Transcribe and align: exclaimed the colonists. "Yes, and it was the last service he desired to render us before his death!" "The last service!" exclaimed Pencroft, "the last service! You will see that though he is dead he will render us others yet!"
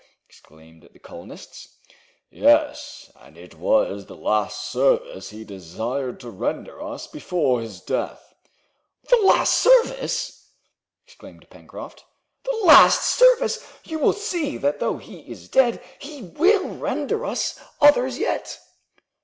exclaimed 0.27 0.89
the 0.93 0.97
colonists. 0.97 1.77
"Yes, 2.31 3.11
and 3.19 3.37
it 3.37 3.53
was 3.53 4.07
the 4.07 4.15
last 4.15 4.71
service 4.71 5.29
he 5.29 5.43
desired 5.43 6.19
to 6.21 6.31
render 6.31 6.81
us 6.81 7.05
before 7.05 7.61
his 7.61 7.79
death!" 7.81 8.33
"The 9.07 9.17
last 9.17 9.53
service!" 9.53 10.53
exclaimed 11.05 11.47
Pencroft, 11.51 12.03
"the 12.43 12.59
last 12.63 13.03
service! 13.15 13.63
You 13.83 13.99
will 13.99 14.11
see 14.13 14.57
that 14.57 14.79
though 14.79 14.97
he 14.97 15.19
is 15.19 15.47
dead 15.47 15.83
he 15.99 16.23
will 16.23 16.69
render 16.69 17.23
us 17.23 17.59
others 17.79 18.17
yet!" 18.17 18.59